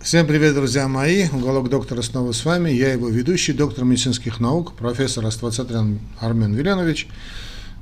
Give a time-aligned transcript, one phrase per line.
[0.00, 1.28] Всем привет, друзья мои.
[1.28, 2.68] Уголок доктора снова с вами.
[2.70, 7.06] Я его ведущий, доктор медицинских наук, профессор Аствацатрян Армен Вилянович.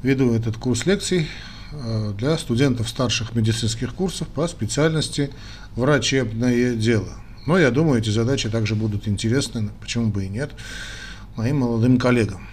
[0.03, 1.27] Веду этот курс лекций
[1.72, 5.30] э, для студентов старших медицинских курсов по специальности
[5.74, 7.09] врачебное дело.
[7.46, 10.51] Но я думаю, эти задачи также будут интересны, почему бы и нет,
[11.35, 12.47] моим молодым коллегам.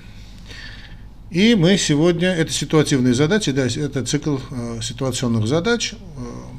[1.33, 5.93] И мы сегодня, это ситуативные задачи, да, это цикл э, ситуационных задач.
[5.93, 5.97] Э,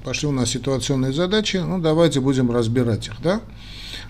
[0.02, 3.40] пошли у нас ситуационные задачи, ну давайте будем разбирать их, да.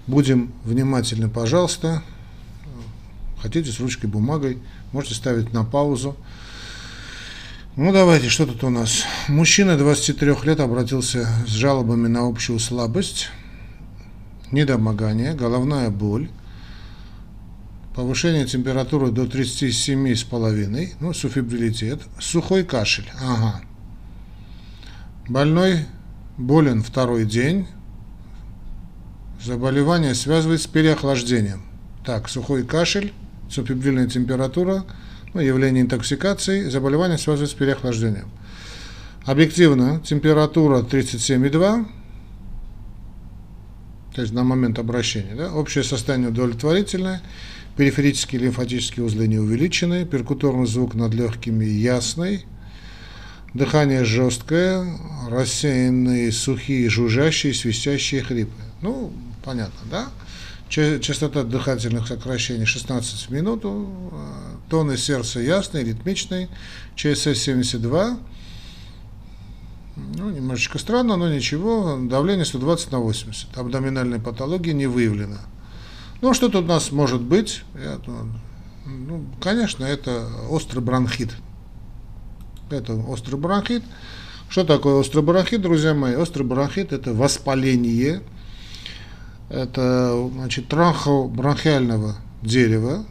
[0.06, 2.02] Будем внимательны, пожалуйста.
[3.42, 4.56] Хотите с ручкой, бумагой,
[4.92, 6.16] можете ставить на паузу.
[7.76, 9.02] Ну давайте, что тут у нас?
[9.28, 13.28] Мужчина 23 лет обратился с жалобами на общую слабость,
[14.50, 16.30] недомогание, головная боль,
[17.94, 23.60] повышение температуры до 37,5, ну, суфибрилитет, сухой кашель, ага.
[25.28, 25.86] Больной
[26.36, 27.68] болен второй день,
[29.42, 31.62] заболевание связывает с переохлаждением.
[32.04, 33.12] Так, сухой кашель,
[33.48, 34.84] субфибрильная температура,
[35.32, 38.28] ну, явление интоксикации, заболевание связывает с переохлаждением.
[39.24, 41.86] Объективно температура 37,2,
[44.14, 45.34] то есть на момент обращения.
[45.34, 45.52] Да?
[45.52, 47.22] Общее состояние удовлетворительное,
[47.76, 52.46] периферические лимфатические узлы не увеличены, перкуторный звук над легкими ясный,
[53.52, 54.86] дыхание жесткое,
[55.28, 58.52] рассеянные, сухие, жужжащие, свистящие хрипы.
[58.80, 59.12] Ну,
[59.44, 60.08] понятно, да?
[60.68, 63.88] Частота дыхательных сокращений 16 в минуту,
[64.68, 66.48] тоны сердца ясный, ритмичный,
[66.96, 68.18] ЧСС 72,
[69.96, 71.96] ну, немножечко странно, но ничего.
[72.00, 73.56] Давление 120 на 80.
[73.56, 75.38] Абдоминальной патологии не выявлено.
[76.24, 77.64] Ну, что тут у нас может быть?
[77.74, 77.98] Я,
[78.86, 81.34] ну, конечно, это острый бронхит.
[82.70, 83.82] Это острый бронхит.
[84.48, 86.14] Что такое острый бронхит, друзья мои?
[86.14, 88.22] Острый бронхит– это воспаление,
[89.50, 93.04] это значит, трахеобронхиального дерева.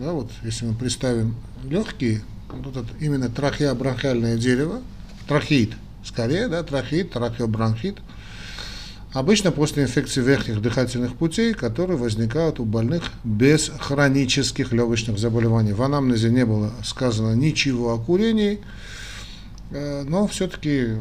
[0.00, 4.80] Да, вот, если мы представим легкие, вот это именно трахеобронхиальное дерево,
[5.28, 7.98] трахеид– скорее, да, трахеид, трахеобронхит.
[9.12, 15.72] Обычно после инфекции верхних дыхательных путей, которые возникают у больных без хронических легочных заболеваний.
[15.72, 18.60] В анамнезе не было сказано ничего о курении,
[19.70, 20.98] э, но все-таки э,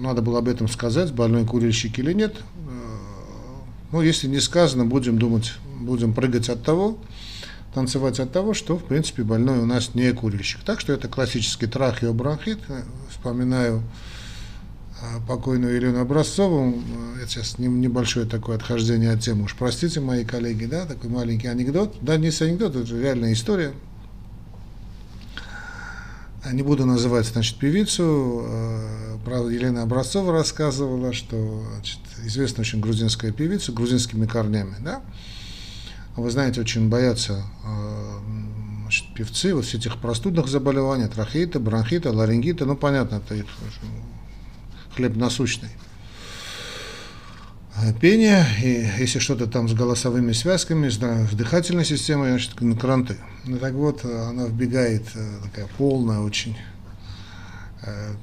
[0.00, 2.36] надо было об этом сказать, больной курильщик или нет.
[2.36, 2.42] Э,
[3.92, 6.98] ну, если не сказано, будем думать, будем прыгать от того,
[7.72, 10.60] танцевать от того, что, в принципе, больной у нас не курильщик.
[10.64, 12.58] Так что это классический трахеобронхит.
[13.08, 13.82] Вспоминаю
[15.26, 16.82] покойную Елену Образцову,
[17.20, 19.56] это сейчас небольшое такое отхождение от темы, уж.
[19.56, 23.72] Простите, мои коллеги, да, такой маленький анекдот, да, не анекдот, это реальная история.
[26.50, 33.30] Не буду называть, значит, певицу, а, правда, Елена Образцова рассказывала, что значит, известная очень грузинская
[33.30, 35.02] певица, грузинскими корнями, да,
[36.16, 37.44] вы знаете, очень боятся
[38.82, 43.46] значит, певцы вот всех этих простудных заболеваний, трахеита, бронхита, ларингита, ну, понятно, это их
[44.94, 45.70] хлеб насущный.
[47.82, 53.16] А пение, и если что-то там с голосовыми связками, с, дыхательной системой, значит, кранты.
[53.46, 56.58] Ну так вот, она вбегает, э, такая полная очень,
[57.82, 58.14] э,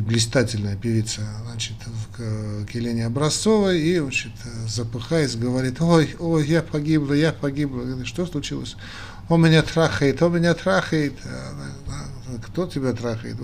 [0.00, 1.76] блистательная певица, значит,
[2.16, 4.32] к Елене Образцовой, и, значит,
[4.66, 8.04] запыхаясь, говорит, ой, ой, я погибла, я погибла.
[8.04, 8.76] Что случилось?
[9.28, 11.14] Он меня трахает, он меня трахает.
[12.48, 13.36] Кто тебя трахает?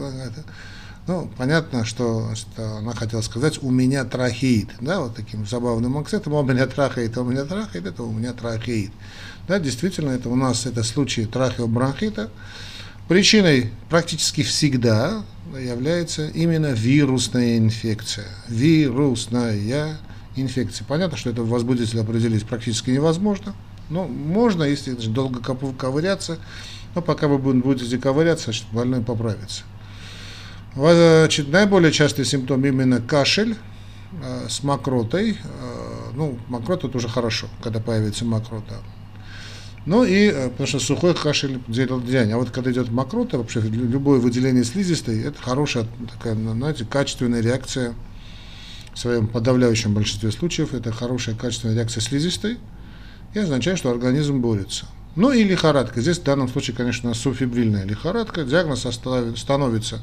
[1.09, 6.35] Ну, понятно, что, что она хотела сказать, у меня трахеид, да, вот таким забавным акцентом,
[6.35, 8.93] у меня трахеид, у меня трахеид, это у меня трахеид.
[9.49, 12.31] Да, действительно, это у нас это случай трахеобронхита.
[13.09, 15.25] Причиной практически всегда
[15.59, 18.27] является именно вирусная инфекция.
[18.49, 19.99] Вирусная
[20.37, 20.85] инфекция.
[20.87, 23.57] Понятно, что это возбудитель определить практически невозможно.
[23.91, 26.39] Но можно, если долго ковыряться,
[26.95, 29.65] но пока вы будете ковыряться, больной поправится.
[30.75, 33.57] Значит, наиболее частый симптом именно кашель
[34.23, 35.33] э, с мокротой.
[35.33, 38.77] Э, ну, мокрота это уже хорошо, когда появится мокрота.
[39.85, 42.33] Ну и, э, потому что сухой кашель делал день.
[42.33, 47.43] А вот когда идет мокрота, вообще любое выделение слизистой, это хорошая такая, ну, знаете, качественная
[47.43, 47.95] реакция
[48.95, 50.73] в своем подавляющем большинстве случаев.
[50.73, 52.59] Это хорошая качественная реакция слизистой
[53.35, 54.87] и означает, что организм борется.
[55.17, 56.01] Ну и лихорадка.
[56.01, 58.45] Здесь в данном случае, конечно, суфибрильная лихорадка.
[58.45, 58.87] Диагноз
[59.37, 60.01] становится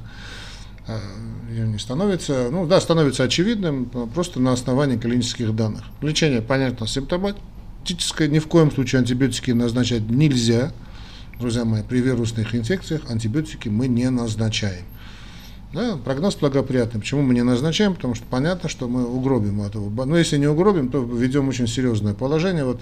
[1.49, 5.83] не становится, ну да, становится очевидным просто на основании клинических данных.
[6.01, 10.71] Лечение, понятно, симптоматическое, ни в коем случае антибиотики назначать нельзя.
[11.39, 14.83] Друзья мои, при вирусных инфекциях антибиотики мы не назначаем.
[15.73, 16.99] Да, прогноз благоприятный.
[16.99, 17.93] Почему мы не назначаем?
[17.93, 20.05] Потому что понятно, что мы угробим этого.
[20.05, 22.65] Но если не угробим, то ведем очень серьезное положение.
[22.65, 22.81] Вот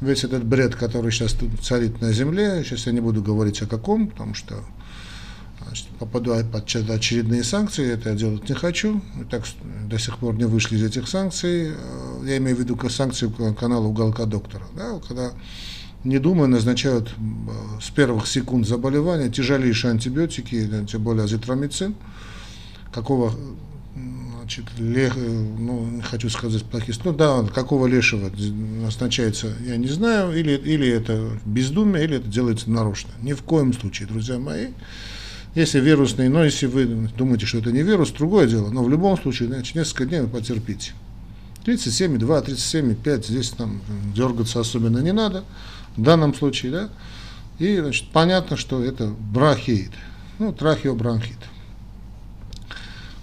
[0.00, 4.08] весь этот бред, который сейчас царит на земле, сейчас я не буду говорить о каком,
[4.08, 4.54] потому что
[5.76, 9.00] значит, попаду под очередные санкции, это я делать не хочу.
[9.20, 9.44] И так
[9.88, 11.72] до сих пор не вышли из этих санкций.
[12.24, 14.64] Я имею в виду санкции канала «Уголка доктора».
[14.76, 15.32] Да, когда
[16.04, 21.96] не думая, назначают э, с первых секунд заболевания тяжелейшие антибиотики, тем более азитромицин,
[22.92, 23.32] какого
[24.38, 28.30] значит, лех, ну, не хочу сказать плохих, ну да, какого лешего
[28.80, 33.10] назначается, я не знаю, или, или это бездумие, или это делается нарочно.
[33.22, 34.68] Ни в коем случае, друзья мои.
[35.56, 36.84] Если вирусный, но если вы
[37.16, 40.28] думаете, что это не вирус, другое дело, но в любом случае, значит, несколько дней вы
[40.28, 40.92] потерпите.
[41.64, 43.80] 37,2, 37,5, здесь там
[44.14, 45.44] дергаться особенно не надо
[45.96, 46.88] в данном случае, да,
[47.58, 49.92] и, значит, понятно, что это бронхит,
[50.38, 51.38] ну, трахеобронхит.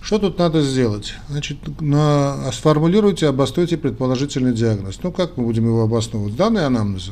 [0.02, 1.14] Что тут надо сделать?
[1.30, 5.00] Значит, на, сформулируйте, обоснуйте предположительный диагноз.
[5.04, 6.36] Ну, как мы будем его обосновывать?
[6.36, 7.12] Данные анамнеза.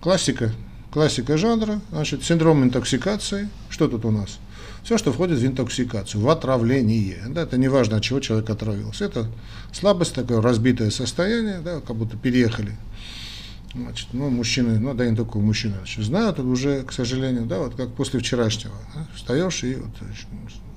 [0.00, 0.54] Классика,
[0.90, 3.48] классика жанра, значит, синдром интоксикации.
[3.68, 4.38] Что тут у нас?
[4.82, 7.22] Все, что входит в интоксикацию, в отравление.
[7.28, 9.04] Да, это не важно, от чего человек отравился.
[9.04, 9.28] Это
[9.72, 12.76] слабость, такое разбитое состояние, да, как будто переехали
[13.74, 17.74] Значит, ну, мужчины, ну, да не только мужчины, значит, знают уже, к сожалению, да, вот
[17.74, 18.74] как после вчерашнего.
[18.94, 19.90] Да, встаешь и вот,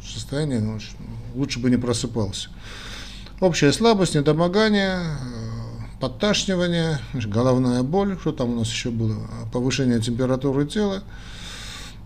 [0.03, 0.77] состояние, ну,
[1.33, 2.49] лучше бы не просыпался.
[3.39, 4.99] Общая слабость, недомогание,
[6.01, 9.15] подташнивание, головная боль, что там у нас еще было,
[9.53, 11.03] повышение температуры тела,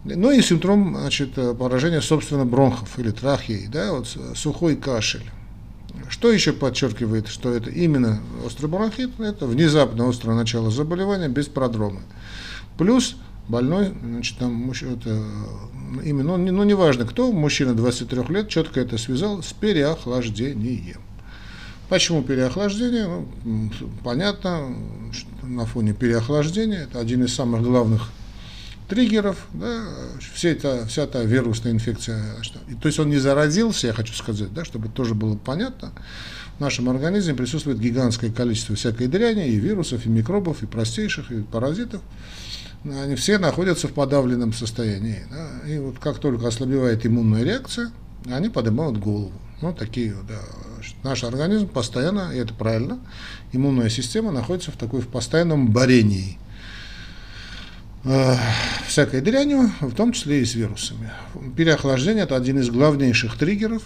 [0.04, 5.24] ну и синдром значит, поражения, собственно, бронхов или трахеи, да, вот сухой кашель.
[6.10, 9.20] Что еще подчеркивает, что это именно острый бронхит?
[9.20, 12.02] Это внезапно острое начало заболевания без продрома.
[12.78, 13.16] Плюс
[13.48, 15.24] больной, значит, там, это,
[16.04, 21.02] именно, ну, ну, неважно кто, мужчина 23 лет, четко это связал с переохлаждением.
[21.90, 23.08] Почему переохлаждение?
[23.44, 23.70] Ну,
[24.04, 24.76] понятно,
[25.44, 28.10] на фоне переохлаждения, это один из самых главных
[28.88, 29.84] триггеров, да,
[30.34, 32.22] все это, вся эта вирусная инфекция.
[32.68, 35.92] И, то есть он не заразился, я хочу сказать, да, чтобы тоже было понятно.
[36.58, 41.42] В нашем организме присутствует гигантское количество всякой дряни, и вирусов, и микробов, и простейших, и
[41.42, 42.02] паразитов.
[42.84, 45.26] Они все находятся в подавленном состоянии.
[45.30, 47.92] Да, и вот как только ослабевает иммунная реакция,
[48.28, 49.34] они поднимают голову.
[49.62, 50.40] Ну, такие, да.
[51.04, 53.00] Наш организм постоянно, и это правильно,
[53.52, 56.38] иммунная система находится в такой в постоянном борении–
[58.06, 58.36] э,
[58.88, 61.12] всякой дрянью, в том числе и с вирусами.
[61.58, 63.84] Переохлаждение– это один из главнейших триггеров.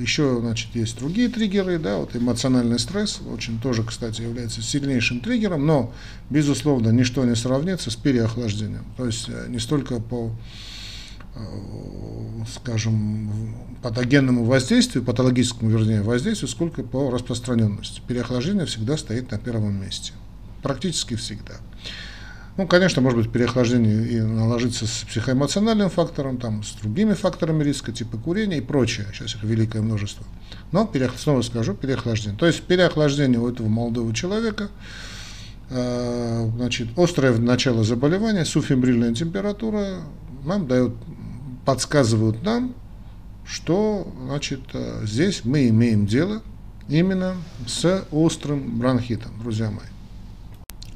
[0.00, 5.64] Еще, значит, есть другие триггеры, да, вот эмоциональный стресс, очень тоже, кстати, является сильнейшим триггером,
[5.64, 5.92] но,
[6.30, 8.84] безусловно, ничто не сравнится с переохлаждением.
[8.96, 10.32] То есть э, не столько по
[12.48, 18.02] скажем, патогенному воздействию, патологическому, вернее, воздействию, сколько по распространенности.
[18.06, 20.12] Переохлаждение всегда стоит на первом месте.
[20.62, 21.54] Практически всегда.
[22.58, 27.92] Ну, конечно, может быть, переохлаждение и наложиться с психоэмоциональным фактором, там, с другими факторами риска,
[27.92, 29.06] типа курения и прочее.
[29.12, 30.26] Сейчас их великое множество.
[30.70, 32.38] Но, снова скажу, переохлаждение.
[32.38, 34.68] То есть переохлаждение у этого молодого человека,
[35.70, 40.02] э, значит, острое начало заболевания, суфембрильная температура
[40.44, 40.92] нам дает,
[41.64, 42.74] подсказывают нам,
[43.44, 46.42] что значит, э, здесь мы имеем дело
[46.88, 47.36] именно
[47.66, 49.86] с острым бронхитом, друзья мои.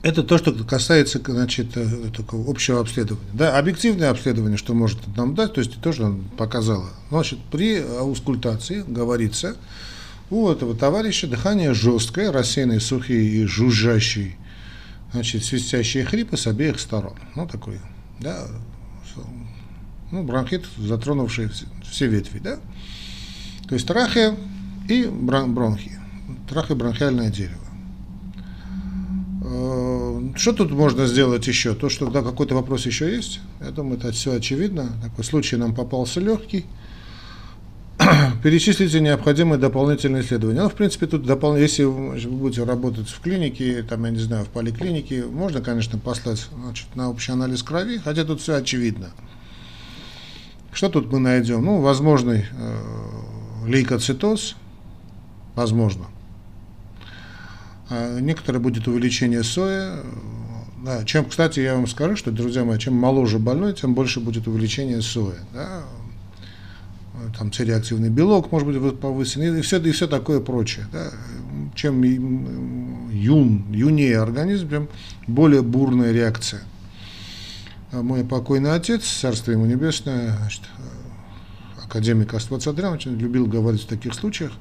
[0.03, 3.27] Это то, что касается значит, э, такого общего обследования.
[3.33, 6.91] Да, объективное обследование, что может нам дать, то есть тоже показало.
[7.11, 9.57] Значит, при аускультации говорится,
[10.31, 14.37] у этого товарища дыхание жесткое, рассеянные сухие и жужжащие,
[15.13, 17.17] значит, свистящие хрипы с обеих сторон.
[17.35, 17.81] Ну, такой,
[18.21, 18.47] да,
[20.11, 21.49] ну, бронхит, затронувший
[21.91, 22.59] все ветви, да.
[23.69, 24.37] То есть трахея
[24.89, 25.93] и бронхи,
[26.49, 27.67] трахеобронхиальное дерево.
[29.45, 31.75] Э, что тут можно сделать еще?
[31.75, 33.41] То, что да, какой-то вопрос еще есть.
[33.61, 34.93] Я думаю, это все очевидно.
[35.03, 36.67] Такой случай нам попался легкий.
[38.43, 40.63] Перечислите необходимые дополнительные исследования.
[40.63, 41.57] Ну, в принципе, тут допол...
[41.57, 46.47] если вы будете работать в клинике, там, я не знаю, в поликлинике, можно, конечно, послать
[46.63, 49.11] значит, на общий анализ крови, хотя тут все очевидно.
[50.77, 51.65] Что тут мы найдем?
[51.65, 54.57] Ну, возможный э, лейкоцитоз,
[55.55, 56.05] возможно.
[57.89, 60.01] А некоторое будет увеличение соя.
[60.85, 64.47] Да, чем, кстати, я вам скажу, что, друзья мои, чем моложе больной, тем больше будет
[64.49, 65.39] увеличение соя.
[65.55, 65.85] Да?
[67.39, 70.87] Там цереактивный белок может быть повысен, и все, и все такое прочее.
[70.93, 71.11] Да?
[71.75, 74.89] Чем юн, юнее организм, тем
[75.27, 76.61] более бурная реакция.
[77.97, 80.61] А мой покойный отец, царство ему небесное, значит,
[81.83, 84.53] академик Астват Адрианович любил говорить в таких случаях,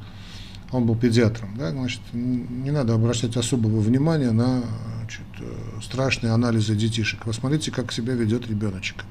[0.72, 4.63] он был педиатром, да, значит, не надо обращать особого внимания на
[5.00, 7.25] значит, э, страшные анализы детишек.
[7.25, 9.04] Посмотрите, как себя ведет ребеночек.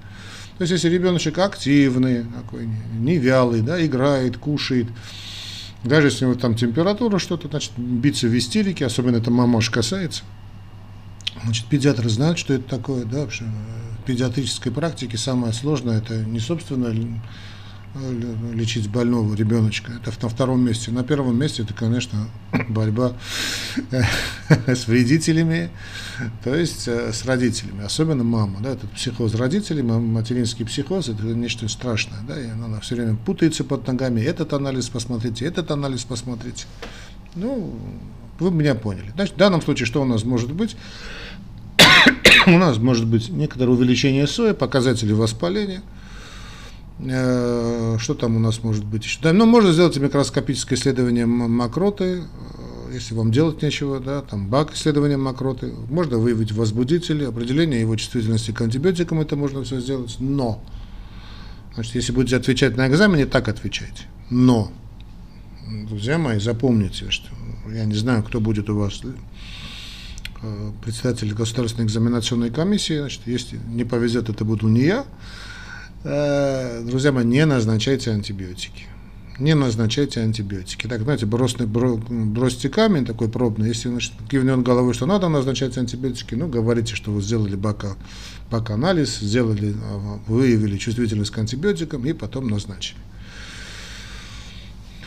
[0.57, 2.67] То есть, если ребеночек активный, такой,
[2.99, 4.87] не вялый, да, играет, кушает,
[5.83, 10.23] даже если у него там температура что-то, значит, биться в истерике, особенно это мамош касается,
[11.45, 13.29] значит, педиатры знают, что это такое, да, в
[14.05, 16.93] педиатрической практике самое сложное, это не собственно
[18.53, 19.93] лечить больного ребеночка.
[19.93, 20.91] Это на втором месте.
[20.91, 22.29] На первом месте это, конечно,
[22.69, 23.13] борьба
[24.67, 25.71] с вредителями,
[26.43, 28.59] то есть э, с родителями, особенно мама.
[28.61, 32.21] Да, это психоз родителей, материнский психоз, это нечто страшное.
[32.27, 34.21] Да, и она все время путается под ногами.
[34.21, 36.67] Этот анализ посмотрите, этот анализ посмотрите.
[37.37, 37.79] Ну,
[38.41, 39.13] вы меня поняли.
[39.15, 40.77] Значит, в данном случае что у нас может быть?
[42.47, 45.83] У нас может быть некоторое увеличение сои, показатели воспаления–
[47.01, 49.19] Э, что там у нас может быть еще?
[49.21, 54.75] Да, ну, можно сделать микроскопическое исследование мокроты, э, если вам делать нечего, да, там бак
[54.75, 55.73] исследования мокроты.
[55.91, 60.17] Можно выявить возбудители, определение его чувствительности к антибиотикам, это можно все сделать.
[60.21, 60.63] Но,
[61.75, 64.05] значит, если будете отвечать на экзамене, так отвечайте.
[64.31, 64.71] Но,
[65.89, 67.29] друзья мои, запомните, что
[67.73, 69.01] я не знаю, кто будет у вас
[70.83, 75.05] председатель государственной экзаменационной комиссии, значит, если не повезет, это буду не я,
[76.05, 78.85] Э, друзья мои, не назначайте антибиотики.
[79.39, 80.87] Не назначайте антибиотики.
[80.87, 86.35] Так, знаете, бросный, бросьте камень такой пробный, если значит, кивнет головой, что надо назначать антибиотики,
[86.35, 87.97] ну, говорите, что вы сделали бака,
[88.51, 92.99] бак-анализ, сделали, а, выявили чувствительность к антибиотикам и потом назначили.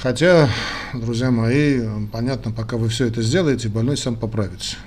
[0.01, 0.49] Хотя,
[0.93, 4.77] друзья мои, понятно, пока вы все это сделаете, больной сам поправится.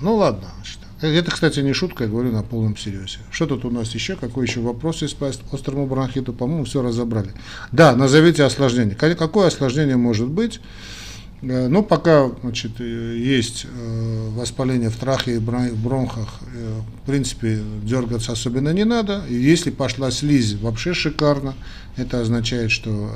[0.00, 3.18] Ну ладно, значит, это, кстати, не шутка, я говорю на полном серьезе.
[3.30, 4.16] Что тут у нас еще?
[4.16, 6.32] Какой еще вопрос есть по острому бронхиту?
[6.32, 7.32] По-моему, все разобрали.
[7.72, 8.94] Да, назовите осложнение.
[8.94, 10.60] Какое осложнение может быть?
[11.42, 16.40] Э, ну, пока значит, э, есть э, воспаление в трахе и бронхах,
[17.02, 19.22] в принципе, дергаться особенно не надо.
[19.28, 21.54] И если пошла слизь, вообще шикарно.
[21.96, 23.10] Это означает, что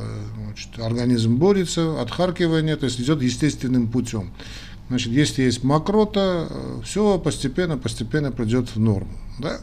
[0.44, 4.32] значит, организм борется, отхаркивание, то есть идет естественным путем.
[4.92, 6.48] Значит, если есть мокрота,
[6.84, 9.16] все постепенно, постепенно придет в норму.
[9.38, 9.58] Да?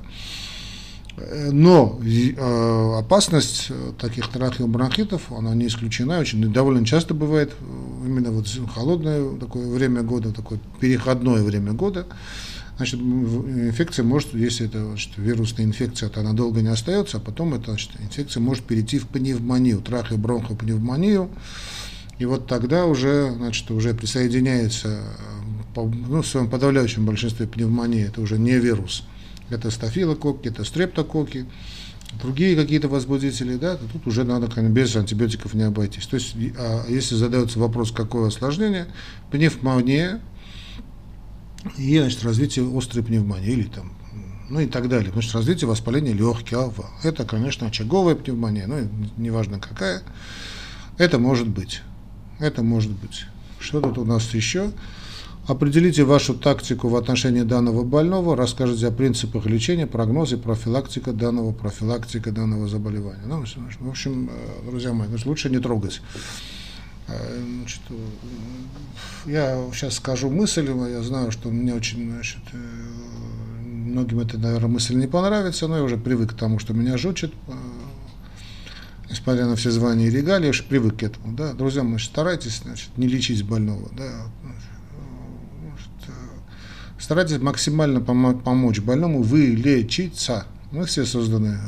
[1.51, 8.47] Но э, опасность таких трахеобронхитов, она не исключена, очень довольно часто бывает э, именно вот
[8.73, 12.07] холодное такое время года, такое переходное время года.
[12.77, 17.53] Значит, инфекция может, если это значит, вирусная инфекция, то она долго не остается, а потом
[17.53, 21.29] эта значит, инфекция может перейти в пневмонию, трахеобронхопневмонию.
[22.19, 25.01] И вот тогда уже, значит, уже присоединяется,
[25.75, 29.03] ну, в своем подавляющем большинстве пневмонии, это уже не вирус.
[29.49, 31.45] Это стафилококки, это стрептококки,
[32.21, 36.05] другие какие-то возбудители, да, то тут уже надо конечно, без антибиотиков не обойтись.
[36.07, 38.87] То есть, а если задается вопрос, какое осложнение,
[39.31, 40.19] пневмония
[41.77, 43.93] и значит, развитие острой пневмонии или там
[44.49, 45.11] ну и так далее.
[45.11, 46.57] Значит, развитие воспаления легких.
[47.03, 50.01] Это, конечно, очаговая пневмония, ну, неважно какая.
[50.97, 51.81] Это может быть.
[52.39, 53.25] Это может быть.
[53.59, 54.71] Что тут у нас еще?
[55.47, 62.31] Определите вашу тактику в отношении данного больного, расскажите о принципах лечения, прогнозе, профилактика данного, профилактика
[62.31, 63.23] данного заболевания.
[63.25, 63.43] Ну,
[63.79, 66.01] в общем, э, друзья мои, лучше не трогать.
[67.07, 67.81] Э, значит,
[69.25, 72.57] я сейчас скажу мысль, я знаю, что мне очень, значит, э,
[73.65, 77.33] многим эта, наверное, мысль не понравится, но я уже привык к тому, что меня жучит,
[79.09, 82.61] несмотря на все звания и регалии, я уж привык к этому, да, друзья мои, старайтесь,
[82.63, 86.11] значит, не лечить больного, да, значит, э,
[86.99, 90.45] старайтесь максимально пом- помочь больному вылечиться.
[90.71, 91.59] Мы все созданы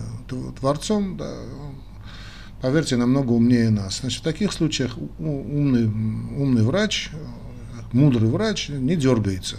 [0.60, 1.34] Творцом, да,
[2.62, 4.02] поверьте, намного умнее нас.
[4.02, 7.10] Значит, в таких случаях умный, умный врач,
[7.92, 9.58] мудрый врач не дергается.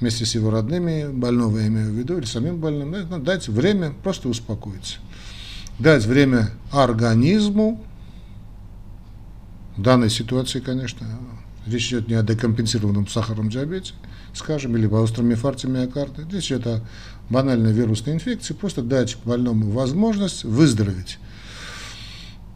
[0.00, 4.30] Вместе с его родными, больного я имею в виду, или самим больным, дать время просто
[4.30, 4.98] успокоиться
[5.82, 7.84] дать время организму,
[9.76, 11.06] в данной ситуации, конечно,
[11.66, 13.94] речь идет не о декомпенсированном сахарном диабете,
[14.34, 16.80] скажем, или о остром инфаркте миокарда, речь идет о
[17.30, 21.18] банальной вирусной инфекции, просто дать больному возможность выздороветь.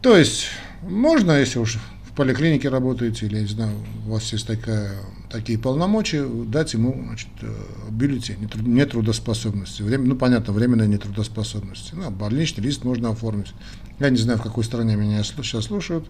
[0.01, 0.45] То есть,
[0.83, 1.79] можно, если уж
[2.17, 4.91] поликлинике работаете, или, не знаю, у вас есть такая,
[5.29, 7.53] такие полномочия, дать ему значит, э,
[7.89, 9.81] бюллетень нетрудоспособности.
[9.81, 11.93] Время, ну, понятно, временная нетрудоспособность.
[11.93, 13.53] Ну, больничный лист можно оформить.
[13.99, 16.07] Я не знаю, в какой стране меня сейчас слушают.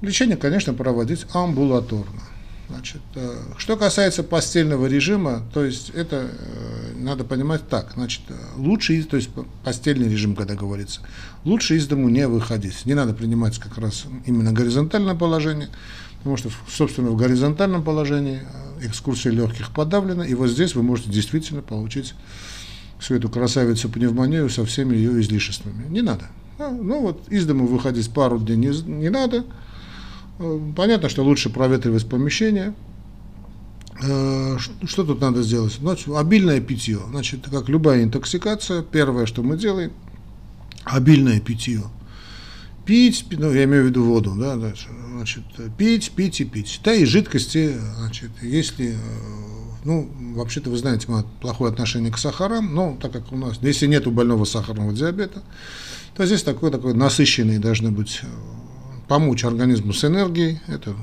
[0.00, 2.22] Лечение, конечно, проводить амбулаторно.
[2.68, 8.20] Значит, э, что касается постельного режима, то есть это э, надо понимать так, значит,
[8.56, 9.30] лучше, то есть
[9.64, 11.00] постельный режим, когда говорится,
[11.44, 15.70] лучше из дому не выходить, не надо принимать как раз именно горизонтальное положение,
[16.18, 18.42] потому что, собственно, в горизонтальном положении
[18.80, 22.14] экскурсия легких подавлена, и вот здесь вы можете действительно получить
[22.98, 25.86] всю эту красавицу пневмонию со всеми ее излишествами.
[25.88, 26.26] Не надо.
[26.58, 29.44] Ну вот из дома выходить пару дней не, не надо,
[30.38, 32.74] Э, понятно, что лучше проветривать помещение.
[34.02, 35.74] Э, что тут надо сделать?
[35.80, 37.00] Значит, обильное питье.
[37.10, 39.92] Значит, как любая интоксикация, первое, что мы делаем,
[40.84, 41.82] обильное питье.
[42.88, 45.44] Пить, ну, я имею в виду воду, да, значит,
[45.76, 46.80] пить, пить и пить.
[46.82, 48.96] Да, и жидкости, значит, если, э,
[49.84, 53.86] ну, вообще-то вы знаете, мы плохое отношение к сахарам, но так как у нас, если
[53.86, 55.42] нет у больного сахарного диабета,
[56.16, 58.22] то здесь такой, такой насыщенный должны быть
[59.06, 60.58] помочь организму с энергией.
[60.66, 60.96] Это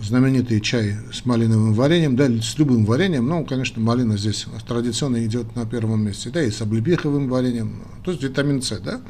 [0.00, 5.56] знаменитый чай с малиновым вареньем, да, с любым вареньем, но, конечно, малина здесь традиционно идет
[5.56, 9.00] на первом месте, да, и с облепиховым вареньем, то есть витамин С, да.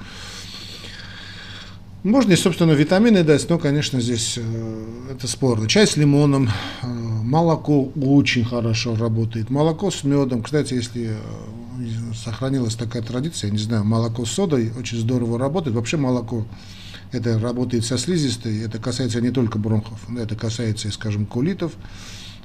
[2.05, 5.67] Можно и, собственно, витамины дать, но, конечно, здесь э, это спорно.
[5.67, 6.51] Чай с лимоном,
[6.83, 9.49] э, молоко очень хорошо работает.
[9.49, 10.43] Молоко с медом.
[10.43, 15.75] Кстати, если э, сохранилась такая традиция, я не знаю, молоко с содой очень здорово работает.
[15.75, 16.47] Вообще молоко
[17.11, 21.73] это работает со слизистой, это касается не только бронхов, это касается, скажем, кулитов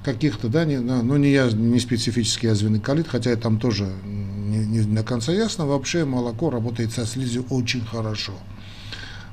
[0.05, 4.81] каких-то, да, не, но не, я, не специфический язвенный колит, хотя там тоже не, не
[4.83, 8.33] до конца ясно, вообще молоко работает со слизью очень хорошо.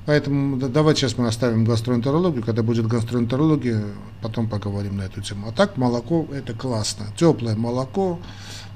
[0.07, 3.85] Поэтому давайте сейчас мы оставим гастроэнтерологию, когда будет гастроэнтерология,
[4.23, 5.49] потом поговорим на эту тему.
[5.49, 7.07] А так молоко это классно.
[7.17, 8.21] Теплое молоко,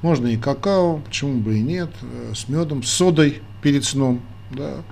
[0.02, 4.82] можно и какао, почему бы и нет, э, с медом, с содой перед сном, да,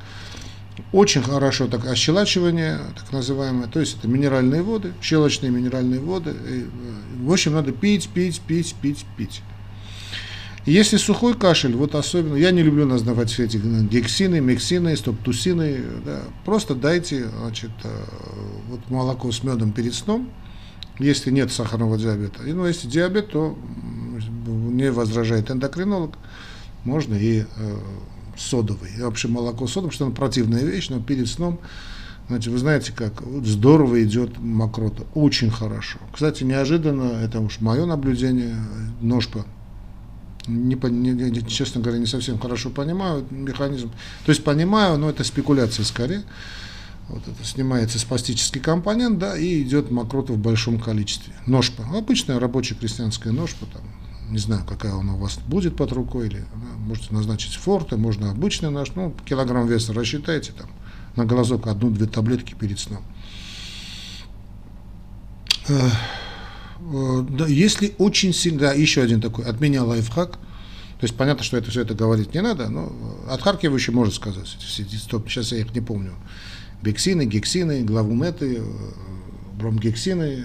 [0.93, 6.31] очень хорошо так ощелачивание, так называемое, то есть это минеральные воды, щелочные минеральные воды.
[6.31, 6.67] И, э,
[7.21, 9.43] в общем, надо пить, пить, пить, пить, пить.
[10.67, 16.21] Если сухой кашель, вот особенно, я не люблю называть все эти гексины, мексины, стоптусины, да,
[16.45, 18.05] просто дайте, значит, э,
[18.69, 20.29] вот молоко с медом перед сном,
[20.99, 22.43] если нет сахарного диабета.
[22.45, 23.57] И, ну, если диабет, то
[24.47, 26.17] не возражает эндокринолог,
[26.85, 27.77] можно и э,
[28.37, 28.91] содовый.
[28.99, 31.61] И вообще молоко содовое, что оно противная вещь, но перед сном,
[32.29, 35.99] значит, вы знаете как, вот здорово идет мокрота, очень хорошо.
[36.13, 38.57] Кстати, неожиданно, это уж мое наблюдение,
[39.01, 39.45] ножка,
[40.49, 43.91] не, не, честно говоря, не совсем хорошо понимаю механизм.
[44.25, 46.25] То есть понимаю, но это спекуляция скорее.
[47.09, 51.33] Вот это снимается спастический компонент, да, и идет мокрота в большом количестве.
[51.47, 51.85] Ножпа.
[51.97, 53.83] Обычная рабочая крестьянская ножпа, там,
[54.31, 58.31] не знаю, какая она у вас будет под рукой, или да, можете назначить форте, можно
[58.31, 60.69] обычный наш, ну, килограмм веса рассчитайте, там,
[61.17, 63.03] на глазок одну-две таблетки перед сном.
[66.89, 71.17] Э, э, да, если очень сильно, да, еще один такой, от меня лайфхак, то есть
[71.17, 72.93] понятно, что это все это говорить не надо, но
[73.29, 76.15] отхаркивающий может сказать, сейчас я их не помню,
[76.83, 78.63] бексины, гексины, главуметы, э,
[79.55, 80.45] бромгексины,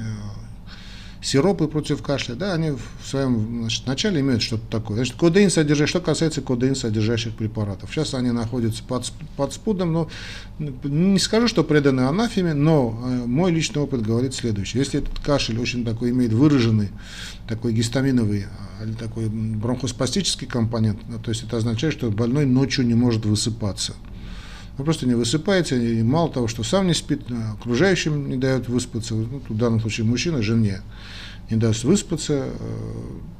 [1.24, 4.98] сиропы против кашля, да, они в своем значит, начале имеют что-то такое.
[4.98, 7.90] Значит, кодеин содержащий, что касается кодеин содержащих препаратов.
[7.92, 10.10] Сейчас они находятся под, под спудом, но
[10.60, 14.82] не скажу, что преданы анафеме, но э, мой личный опыт говорит следующее.
[14.82, 16.90] Если этот кашель очень такой имеет выраженный,
[17.48, 18.46] такой гистаминовый,
[18.80, 23.26] а, или такой бронхоспастический компонент, ну, то есть это означает, что больной ночью не может
[23.26, 23.94] высыпаться.
[24.78, 28.68] Вы просто не высыпаете, и мало того, что сам не спит, а окружающим не дает
[28.68, 30.82] выспаться, ну, в данном случае мужчина, жене
[31.50, 32.48] не даст выспаться.
[32.60, 32.92] Э,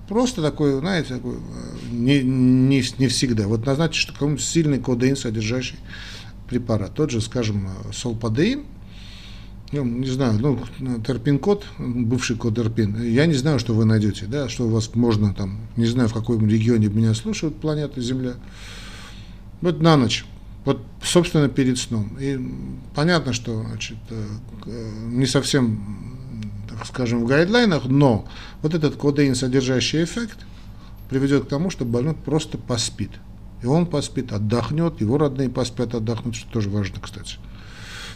[0.08, 1.38] просто такой, знаете, такой, э,
[1.92, 3.48] не, не, не всегда.
[3.48, 5.78] Вот назначить, что какой-нибудь сильный кодеин содержащий
[6.48, 6.94] препарат.
[6.94, 8.66] Тот же, скажем, солпадеин,
[9.72, 10.60] ну, не знаю, ну,
[11.02, 15.34] терпин-код, бывший код терпин, я не знаю, что вы найдете, да, что у вас можно
[15.34, 18.36] там, не знаю, в каком регионе меня слушают планета Земля.
[19.62, 20.26] Вот на ночь
[20.66, 22.18] вот, собственно, перед сном.
[22.20, 22.40] И
[22.96, 26.10] понятно, что значит, э, не совсем,
[26.70, 28.28] так скажем, в гайдлайнах, но
[28.62, 30.40] вот этот кодеин, содержащий эффект,
[31.10, 33.12] приведет к тому, что больной просто поспит.
[33.62, 37.38] И он поспит, отдохнет, его родные поспят, отдохнут, что тоже важно, кстати.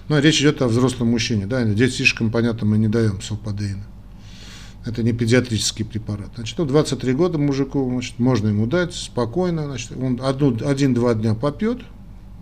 [0.09, 3.83] Но речь идет о взрослом мужчине, да, детишкам, понятно, мы не даем солпадеина.
[4.85, 6.29] Это не педиатрический препарат.
[6.35, 11.81] Значит, ну, 23 года мужику, значит, можно ему дать спокойно, значит, он один-два дня попьет,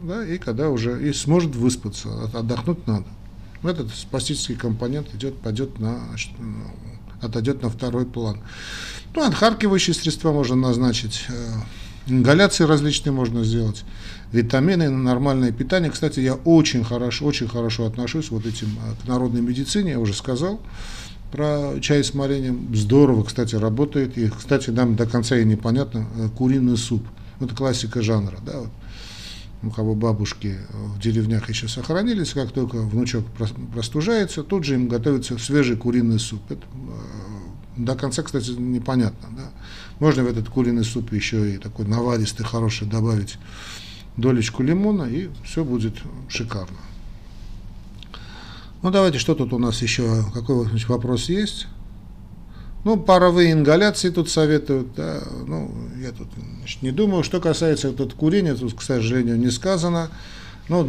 [0.02, 3.06] да, и когда уже и сможет выспаться, отдохнуть надо.
[3.64, 6.00] Этот спастический компонент идет, пойдет на,
[7.22, 8.40] отойдет на второй план.
[9.16, 11.34] Ну, отхаркивающие средства можно назначить, э,
[12.08, 13.84] ингаляции различные можно сделать,
[14.32, 15.90] витамины, нормальное питание.
[15.90, 20.14] Кстати, я очень хорошо, очень хорошо отношусь вот этим э, к народной медицине, я уже
[20.14, 20.60] сказал,
[21.32, 22.74] про чай с вареньем.
[22.76, 24.18] Здорово, кстати, работает.
[24.18, 27.04] И, кстати, нам до конца и непонятно, э, куриный суп.
[27.40, 28.70] Это классика жанра, да, вот.
[29.64, 33.26] У кого бабушки в деревнях еще сохранились, как только внучок
[33.74, 36.42] простужается, тут же им готовится свежий куриный суп.
[36.50, 39.30] Это, э, до конца, кстати, непонятно.
[39.36, 39.52] Да.
[40.00, 43.38] Можно в этот куриный суп еще и такой наваристый, хороший добавить
[44.18, 45.96] долечку лимона, и все будет
[46.30, 46.78] шикарно.
[48.82, 51.68] Ну, давайте, что тут у нас еще, какой вопрос есть?
[52.86, 56.28] Ну, паровые ингаляции тут советуют, да, ну, я тут
[56.60, 57.24] значит, не думаю.
[57.24, 60.12] Что касается тут курения, тут, к сожалению, не сказано.
[60.70, 60.86] Ну,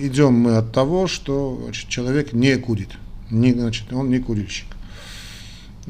[0.00, 2.88] идем мы от того, что значит, человек не курит,
[3.30, 4.68] не, значит, он не курильщик.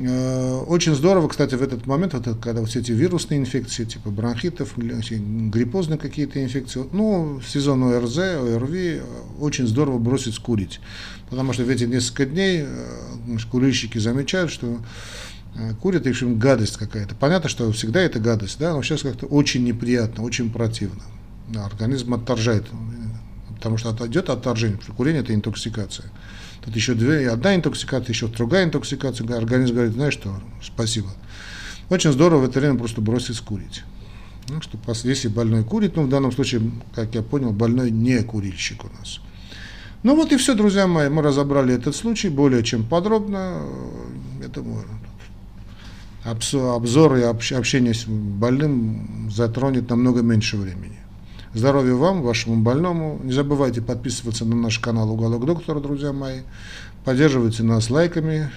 [0.01, 4.75] Э, очень здорово, кстати, в этот момент, вот, когда вот эти вирусные инфекции, типа бронхитов,
[4.77, 9.01] гриппозные какие-то инфекции, ну, сезон ОРЗ, ОРВИ,
[9.41, 10.81] очень здорово бросить курить.
[11.31, 14.79] Потому что в эти несколько дней э, курильщики замечают, что
[15.57, 17.17] э, курят, и в общем, гадость какая-то.
[17.17, 21.03] Понятно, что всегда это гадость, да, но сейчас как-то очень неприятно, очень противно.
[21.49, 22.67] Да, организм отторжает,
[23.59, 26.07] потому что идет отторжение, курение– это интоксикация.
[26.65, 29.37] Тут еще две, одна интоксикация, еще другая интоксикация.
[29.37, 31.09] Организм говорит, знаешь что, спасибо.
[31.91, 33.83] Очень здорово в это время просто бросить курить.
[34.49, 36.63] Ну, что если больной курит, ну, в данном случае,
[36.95, 39.21] как я понял, больной не курильщик у нас.
[40.03, 43.63] Ну вот и все, друзья мои, мы разобрали этот случай более чем подробно.
[44.43, 44.63] Это
[46.25, 50.99] обзор и общение с больным затронет намного меньше времени.
[51.55, 53.19] Здоровья вам, вашему больному.
[53.25, 56.41] Не забывайте подписываться на наш канал «Уголок доктора», друзья мои.
[57.07, 58.51] Поддерживайте нас лайками,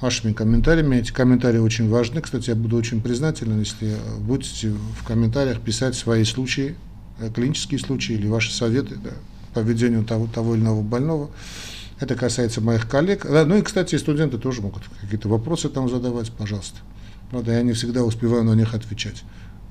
[0.00, 0.98] вашими комментариями.
[0.98, 2.20] Эти комментарии очень важны.
[2.20, 6.76] Кстати, я буду очень признателен, если будете в комментариях писать свои случаи,
[7.18, 9.10] э, клинические случаи или ваши советы да,
[9.52, 11.30] по ведению того, того или иного больного.
[11.98, 13.24] Это касается моих коллег.
[13.24, 16.78] Ну и, кстати, студенты тоже могут какие-то вопросы там задавать, пожалуйста.
[17.30, 19.24] Правда, я не всегда успеваю на них отвечать.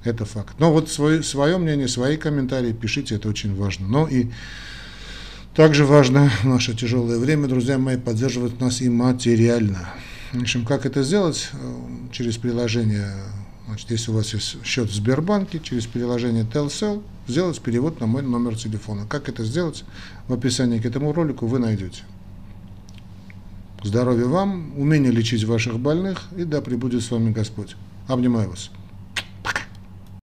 [0.03, 0.55] Это факт.
[0.59, 3.87] Но вот свое, свое мнение, свои комментарии пишите, это очень важно.
[3.87, 4.27] Но и
[5.55, 9.89] также важно в наше тяжелое время, друзья мои, поддерживать нас и материально.
[10.33, 11.51] В общем, как это сделать?
[12.11, 13.13] Через приложение,
[13.67, 18.23] значит, если у вас есть счет в Сбербанке, через приложение Telcel, сделать перевод на мой
[18.23, 19.05] номер телефона.
[19.07, 19.85] Как это сделать?
[20.27, 22.01] В описании к этому ролику вы найдете.
[23.83, 27.75] Здоровья вам, умение лечить ваших больных, и да пребудет с вами Господь.
[28.07, 28.71] Обнимаю вас.